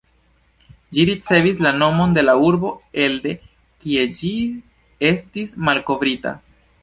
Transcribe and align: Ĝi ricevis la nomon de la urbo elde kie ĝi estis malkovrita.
Ĝi 0.97 1.03
ricevis 1.09 1.59
la 1.65 1.73
nomon 1.81 2.15
de 2.15 2.23
la 2.25 2.35
urbo 2.47 2.71
elde 3.07 3.35
kie 3.83 4.07
ĝi 4.21 4.33
estis 5.13 5.55
malkovrita. 5.69 6.35